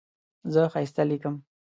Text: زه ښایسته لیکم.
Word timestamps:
زه 0.53 0.61
ښایسته 0.73 1.03
لیکم. 1.09 1.35